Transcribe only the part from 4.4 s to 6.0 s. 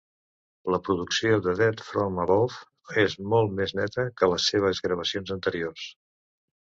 seves gravacions anteriors.